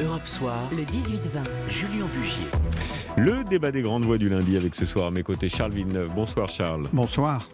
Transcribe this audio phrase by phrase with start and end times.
[0.00, 1.18] Europe Soir, le 18-20,
[1.68, 2.46] Julien Bugier.
[3.16, 6.12] Le débat des grandes voix du lundi avec ce soir à mes côtés Charles Villeneuve.
[6.14, 6.88] Bonsoir Charles.
[6.92, 7.48] Bonsoir.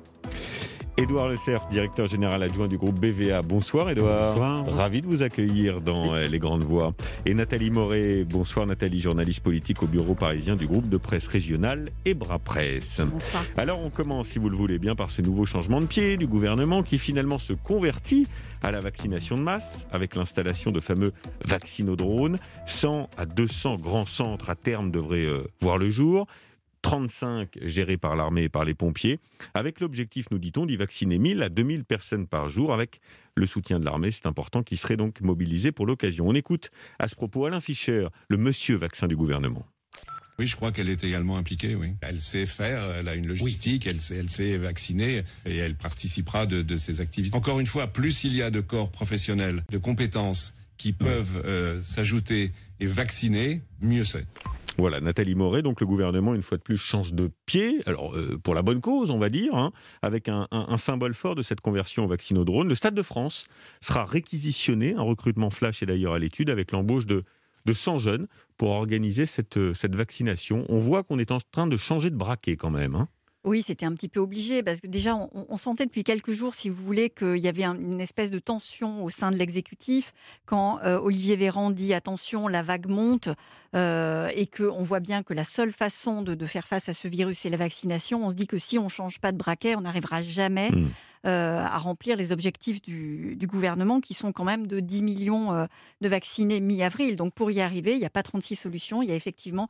[0.97, 3.43] Édouard Le Cerf, directeur général adjoint du groupe BVA.
[3.43, 4.31] Bonsoir Édouard.
[4.31, 4.65] Bonsoir.
[4.69, 6.95] Ravi de vous accueillir dans euh, Les Grandes Voix.
[7.27, 8.23] Et Nathalie Moret.
[8.23, 13.01] Bonsoir Nathalie, journaliste politique au bureau parisien du groupe de presse régionale Ebra Presse.
[13.01, 13.45] Bonsoir.
[13.57, 16.29] Alors on commence, si vous le voulez bien, par ce nouveau changement de pied du
[16.29, 18.29] gouvernement qui finalement se convertit
[18.63, 21.13] à la vaccination de masse avec l'installation de fameux
[21.45, 22.37] vaccinodrones.
[22.67, 26.29] 100 à 200 grands centres à terme devraient euh, voir le jour.
[26.85, 29.19] 35 gérés par l'armée et par les pompiers,
[29.55, 33.01] avec l'objectif, nous dit-on, d'y vacciner 1000 à 2000 personnes par jour, avec
[33.37, 36.29] le soutien de l'armée, c'est important, qui serait donc mobilisé pour l'occasion.
[36.29, 39.65] On écoute à ce propos Alain Fischer, le monsieur vaccin du gouvernement.
[40.39, 41.95] Oui, je crois qu'elle est également impliquée, oui.
[42.03, 46.45] Elle sait faire, elle a une logistique, elle, sait, elle sait vacciner et elle participera
[46.45, 47.35] de, de ces activités.
[47.35, 51.81] Encore une fois, plus il y a de corps professionnels, de compétences qui peuvent euh,
[51.81, 54.27] s'ajouter et vacciner, mieux c'est.
[54.77, 58.39] Voilà, Nathalie Moret, donc le gouvernement, une fois de plus, change de pied, alors euh,
[58.43, 60.49] pour la bonne cause, on va dire, hein, avec un,
[60.79, 62.69] symbole fort de cette conversion au vaccinodrone.
[62.69, 63.47] Le Stade de France
[63.81, 67.23] sera réquisitionné, un recrutement flash est d'ailleurs à l'étude, avec l'embauche de,
[67.67, 68.27] de 100 jeunes
[68.57, 70.65] pour organiser cette, cette vaccination.
[70.69, 72.97] On voit qu'on est en train de changer de braquet quand même.
[72.97, 73.09] Hein.
[73.45, 76.55] Oui, c'était un petit peu obligé parce que déjà, on, on, sentait depuis quelques jours,
[76.55, 80.15] si vous voulez, qu'il y avait un, une espèce de tension au sein de l'exécutif
[80.47, 83.29] quand euh, Olivier Véran dit attention, la vague monte
[83.75, 87.07] euh, et qu'on voit bien que la seule façon de, de, faire face à ce
[87.07, 88.25] virus, c'est la vaccination.
[88.25, 90.87] On se dit que si on ne change pas de braquet, on n'arrivera jamais mmh.
[91.27, 95.53] euh, à remplir les objectifs du, du, gouvernement qui sont quand même de 10 millions
[95.53, 95.67] euh,
[96.01, 97.17] de vaccinés mi-avril.
[97.17, 99.69] Donc pour y arriver, il n'y a pas 36 solutions, il y a effectivement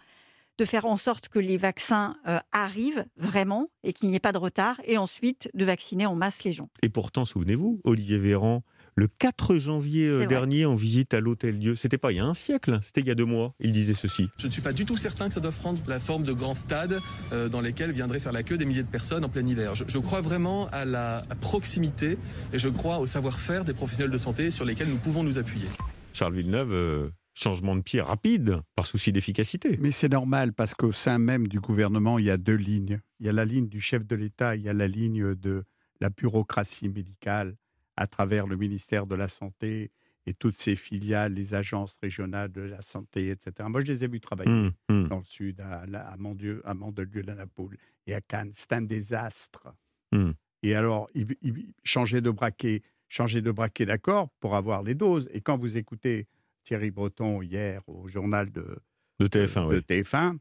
[0.59, 4.33] de faire en sorte que les vaccins euh, arrivent vraiment et qu'il n'y ait pas
[4.33, 6.69] de retard, et ensuite de vacciner en masse les gens.
[6.83, 8.63] Et pourtant, souvenez-vous, Olivier Véran,
[8.97, 12.25] le 4 janvier euh, dernier, en visite à l'Hôtel Dieu, c'était pas il y a
[12.25, 14.29] un siècle, c'était il y a deux mois, il disait ceci.
[14.39, 16.55] Je ne suis pas du tout certain que ça doit prendre la forme de grands
[16.55, 17.01] stades
[17.33, 19.75] euh, dans lesquels viendraient faire la queue des milliers de personnes en plein hiver.
[19.75, 22.19] Je, je crois vraiment à la proximité
[22.53, 25.67] et je crois au savoir-faire des professionnels de santé sur lesquels nous pouvons nous appuyer.
[26.13, 29.77] Charles Villeneuve, euh, changement de pied rapide, par souci d'efficacité.
[29.81, 33.01] Mais c'est normal, parce qu'au sein même du gouvernement, il y a deux lignes.
[33.21, 35.65] Il y a la ligne du chef de l'État, il y a la ligne de
[36.01, 37.57] la bureaucratie médicale
[37.97, 39.91] à travers le ministère de la Santé
[40.27, 43.69] et toutes ses filiales, les agences régionales de la santé, etc.
[43.69, 45.09] Moi, je les ai vus travailler mmh, mmh.
[45.09, 48.51] dans le sud, à, à, Mandelieu, à Mandelieu, à Napoule et à Cannes.
[48.55, 49.75] C'est un désastre.
[50.13, 50.31] Mmh.
[50.63, 55.29] Et alors, il, il, changer de braquet, changer de braquet, d'accord, pour avoir les doses.
[55.33, 56.27] Et quand vous écoutez
[56.65, 58.79] Thierry Breton hier au journal de,
[59.21, 59.69] de TF1.
[59.69, 59.83] De, oui.
[59.89, 60.39] TF1.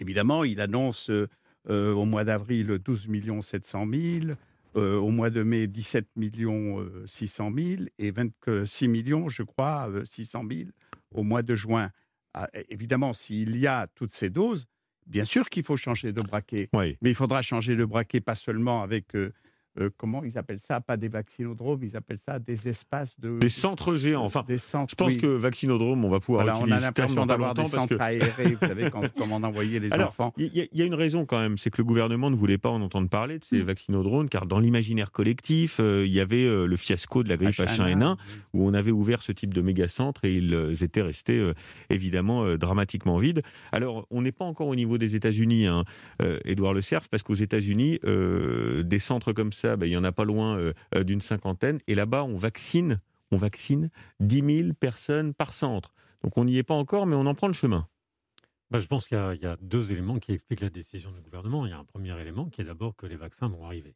[0.00, 3.08] Évidemment, il annonce euh, au mois d'avril 12
[3.42, 4.34] 700 000,
[4.76, 10.44] euh, au mois de mai 17 euh, 600 000 et 26 millions, je crois, 600
[10.50, 10.70] 000
[11.12, 11.90] au mois de juin.
[12.34, 14.66] Ah, évidemment, s'il y a toutes ces doses,
[15.06, 16.70] bien sûr qu'il faut changer de braquet.
[16.72, 16.96] Oui.
[17.02, 19.32] Mais il faudra changer de braquet pas seulement avec euh,
[19.96, 20.80] comment ils appellent ça?
[20.80, 23.38] Pas des vaccinodromes, ils appellent ça des espaces de...
[23.38, 24.24] Des centres géants.
[24.24, 25.18] Enfin, des centres, je pense oui.
[25.18, 28.02] que vaccinodrome, on va pouvoir voilà, utiliser On a l'impression d'avoir des centres que...
[28.02, 30.32] aérés, vous savez, quand, comme on envoyait les Alors, enfants.
[30.36, 32.68] Il y, y, a une raison quand même, c'est que le gouvernement ne voulait pas
[32.68, 33.66] en entendre parler de ces mmh.
[33.66, 37.54] vaccinodromes, car dans l'imaginaire collectif, euh, il y avait euh, le fiasco de la grippe
[37.54, 38.16] H1N1,
[38.54, 41.54] où on avait ouvert ce type de méga-centres et ils euh, étaient restés euh,
[41.90, 43.42] évidemment dramatiquement vides.
[43.72, 45.84] Alors, on n'est pas encore au niveau des États-Unis, hein,
[46.44, 50.12] Édouard Le Cerf, parce qu'aux États-Unis, des centres comme ça, ben, il n'y en a
[50.12, 51.78] pas loin euh, d'une cinquantaine.
[51.86, 53.00] Et là-bas, on vaccine,
[53.30, 53.90] on vaccine
[54.20, 55.94] 10 000 personnes par centre.
[56.22, 57.88] Donc on n'y est pas encore, mais on en prend le chemin.
[58.70, 61.66] Bah, je pense qu'il y, y, a deux éléments qui expliquent la décision du gouvernement.
[61.66, 63.94] Il y a un premier élément qui est d'abord que les vaccins vont arriver.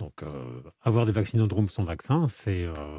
[0.00, 2.98] Donc, euh, avoir des vaccinodromes sans vaccin, c'est euh,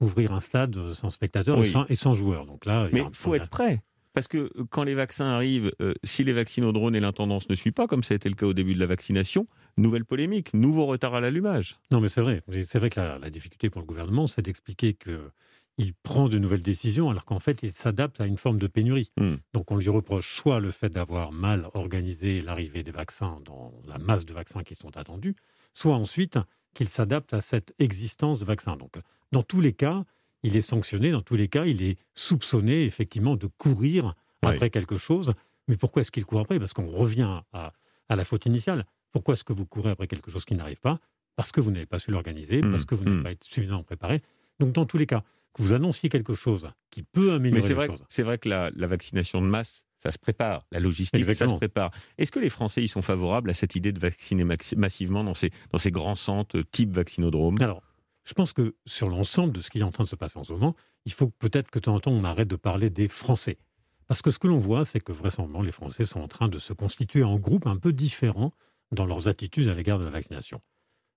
[0.00, 1.66] ouvrir un stade sans spectateurs oui.
[1.66, 2.44] et, sans, et, sans, joueurs.
[2.44, 3.82] Donc là, mais il faut être prêt.
[4.12, 7.86] Parce que quand les vaccins arrivent, euh, si les vaccinodrones et l'intendance ne suivent pas,
[7.86, 9.46] comme ça a été le cas au début de la vaccination,
[9.76, 11.78] nouvelle polémique, nouveau retard à l'allumage.
[11.90, 12.42] Non, mais c'est vrai.
[12.64, 16.62] C'est vrai que la, la, difficulté pour le gouvernement, c'est d'expliquer qu'il prend de nouvelles
[16.62, 19.10] décisions alors qu'en fait, il s'adapte à une forme de pénurie.
[19.16, 19.24] Hmm.
[19.24, 19.38] Mm.
[19.54, 23.98] Donc on lui reproche soit le fait d'avoir mal organisé l'arrivée des vaccins dans la
[23.98, 25.34] masse de vaccins qui sont attendus,
[25.74, 26.38] soit ensuite
[26.74, 28.76] qu'il s'adapte à cette existence de vaccins.
[28.76, 28.94] Donc
[29.32, 30.04] dans tous les cas,
[30.42, 34.50] il est sanctionné, dans tous les cas, il est soupçonné effectivement de courir oui.
[34.50, 35.32] après quelque chose.
[35.68, 36.58] Mais pourquoi est-ce qu'il court après?
[36.58, 37.72] Parce qu'on revient à,
[38.08, 38.86] à, la faute initiale.
[39.12, 40.98] Pourquoi est-ce que vous courez après quelque chose qui n'arrive pas?
[41.36, 43.22] Parce que vous n'avez pas su l'organiser, mmh, parce que vous n'avez mmh.
[43.22, 44.22] pas été suffisamment préparé.
[44.58, 45.22] Donc dans tous les cas,
[45.54, 48.04] que vous annonciez quelque chose qui peut améliorer Mais les vrai, choses.
[48.08, 50.64] C'est vrai que la, la, vaccination de masse, ça se prépare.
[50.70, 51.50] La logistique, Exactement.
[51.50, 51.90] ça se prépare.
[52.18, 55.50] Est-ce que les Français ils sont favorables à cette idée de vacciner massivement dans ces,
[55.72, 57.60] dans ces grands centres type vaccinodrome?
[57.60, 57.82] Alors,
[58.24, 60.44] je pense que sur l'ensemble de ce qui est en train de se passer en
[60.44, 63.08] ce moment, il faut peut-être que de temps en temps on arrête de parler des
[63.08, 63.58] Français.
[64.06, 66.58] Parce que ce que l'on voit, c'est que vraisemblablement les Français sont en train de
[66.58, 68.52] se constituer en groupe un peu différents
[68.92, 70.60] dans leurs attitudes à l'égard de la vaccination.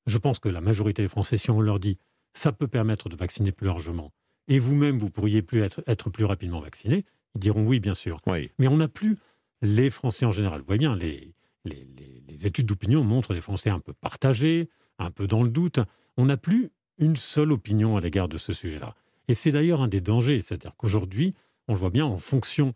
[0.06, 1.98] Je pense que la majorité des Français, si on leur dit
[2.34, 4.12] ça peut permettre de vacciner plus largement,
[4.48, 7.06] et vous-même, vous pourriez plus être, être, plus rapidement vacciné,
[7.36, 8.20] ils diront oui, bien sûr.
[8.60, 9.18] Mais on n'a plus
[9.62, 10.60] les Français en général.
[10.60, 11.34] Vous voyez bien, les,
[11.64, 11.88] les,
[12.28, 15.80] les études d'opinion montrent les Français un peu partagés, un peu dans le doute.
[16.18, 18.96] On n'a plus une seule opinion à l'égard de ce sujet-là.
[19.28, 21.34] Et c'est d'ailleurs un des dangers, c'est-à-dire qu'aujourd'hui,
[21.68, 22.74] on le voit bien en fonction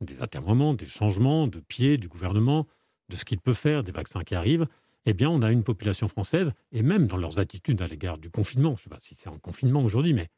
[0.00, 2.66] des atermoiements, des changements de pied du gouvernement,
[3.08, 4.66] de ce qu'il peut faire, des vaccins qui arrivent,
[5.06, 8.30] eh bien, on a une population française, et même dans leurs attitudes à l'égard du
[8.30, 10.28] confinement, je ne sais pas si c'est en confinement aujourd'hui, mais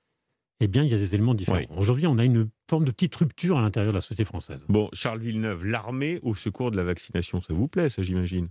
[0.60, 1.60] eh bien, il y a des éléments différents.
[1.76, 4.64] Aujourd'hui, on a une forme de petite rupture à l'intérieur de la société française.
[4.68, 8.48] Bon, Charles Villeneuve, l'armée au secours de la vaccination, ça vous plaît, ça, j'imagine?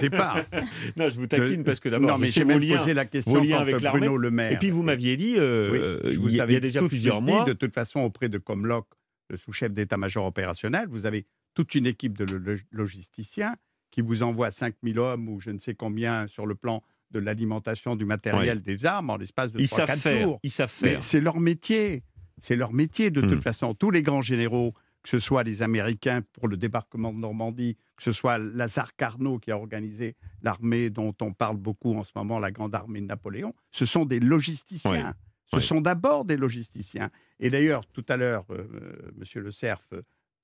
[0.00, 0.38] Départ.
[0.96, 3.76] non, je vous taquine parce que d'abord, je sais vos liens, posé la question avec
[3.76, 4.52] Bruno Le Maire.
[4.52, 7.44] Et puis vous m'aviez dit, euh, il y, a déjà plusieurs mois.
[7.44, 8.86] Dit, de toute façon, auprès de Comlock,
[9.28, 13.56] le sous-chef d'état-major opérationnel, vous avez toute une équipe de logisticiens
[13.90, 17.94] qui vous envoie 5000 hommes ou je ne sais combien sur le plan de l'alimentation,
[17.94, 20.40] du matériel, des armes en l'espace de 3-4 jours.
[20.42, 21.02] Ils savent faire.
[21.02, 22.02] C'est leur métier.
[22.38, 23.40] C'est leur métier de toute hmm.
[23.40, 23.74] façon.
[23.74, 24.74] Tous les grands généraux
[25.04, 29.38] que ce soit les Américains pour le débarquement de Normandie, que ce soit Lazare Carnot
[29.38, 33.06] qui a organisé l'armée dont on parle beaucoup en ce moment, la grande armée de
[33.06, 35.14] Napoléon, ce sont des logisticiens.
[35.52, 37.10] Ce sont d'abord des logisticiens.
[37.38, 38.56] Et d'ailleurs, tout à l'heure, M.
[38.58, 39.86] Euh, Monsieur Le Cerf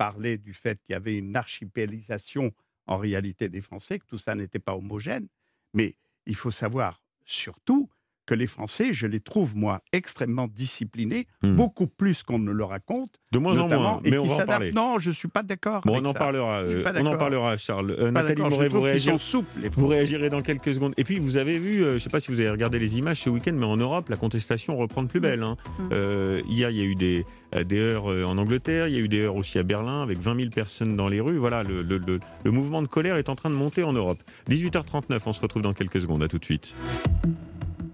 [0.00, 2.54] parlait du fait qu'il y avait une archipélisation
[2.86, 5.28] en réalité des Français, que tout ça n'était pas homogène.
[5.74, 5.94] Mais
[6.24, 7.90] il faut savoir surtout
[8.26, 11.56] que les Français, je les trouve, moi, extrêmement disciplinés, hmm.
[11.56, 13.10] beaucoup plus qu'on ne le raconte.
[13.32, 14.72] De moins en moins, mais on va en parler.
[14.72, 15.82] Non, je ne suis pas d'accord.
[15.84, 17.92] Bon, on en parlera, euh, on en parlera, Charles.
[17.92, 19.18] Euh, Nathalie Moret, vous, réagirez,
[19.76, 20.94] vous réagirez dans quelques secondes.
[20.96, 22.98] Et puis, vous avez vu, euh, je ne sais pas si vous avez regardé les
[22.98, 25.42] images ce week-end, mais en Europe, la contestation reprend de plus belle.
[25.42, 25.56] Hein.
[25.78, 26.48] Hmm.
[26.48, 27.24] hier, il y a eu des,
[27.64, 30.36] des heures en Angleterre, il y a eu des heures aussi à Berlin, avec 20
[30.36, 31.38] 000 personnes dans les rues.
[31.38, 32.00] Voilà, le, le,
[32.44, 34.18] le mouvement de colère est en train de monter en Europe.
[34.48, 36.22] 18h39, on se retrouve dans quelques secondes.
[36.22, 36.74] À tout de suite.